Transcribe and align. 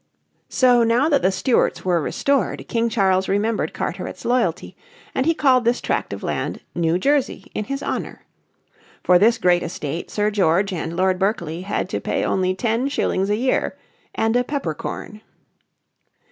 So 0.49 0.81
now 0.81 1.09
that 1.09 1.21
the 1.21 1.31
Stuarts 1.31 1.85
were 1.85 2.01
restored 2.01 2.67
King 2.67 2.89
Charles 2.89 3.29
remembered 3.29 3.71
Carteret's 3.71 4.25
loyalty, 4.25 4.75
and 5.13 5.27
he 5.27 5.35
called 5.35 5.63
this 5.63 5.79
tract 5.79 6.11
of 6.11 6.23
land 6.23 6.61
New 6.73 6.97
Jersey 6.97 7.51
in 7.53 7.65
his 7.65 7.83
honour. 7.83 8.25
For 9.03 9.19
this 9.19 9.37
great 9.37 9.61
estate 9.61 10.09
Sir 10.09 10.31
George 10.31 10.73
and 10.73 10.95
Lord 10.97 11.19
Berkeley 11.19 11.61
had 11.61 11.87
to 11.89 12.01
pay 12.01 12.25
only 12.25 12.55
ten 12.55 12.87
shillings 12.87 13.29
a 13.29 13.35
year 13.37 13.77
and 14.15 14.35
a 14.35 14.43
peppercorn. 14.43 15.21